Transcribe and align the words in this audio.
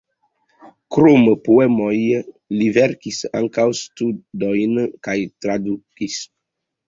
Krom 0.95 1.25
poemoj 1.47 1.97
li 2.61 2.69
verkis 2.77 3.19
ankaŭ 3.41 3.67
studojn 3.81 4.79
kaj 5.09 5.15
tradukis. 5.45 6.19